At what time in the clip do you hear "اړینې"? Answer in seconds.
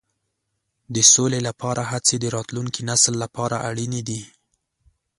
3.69-4.01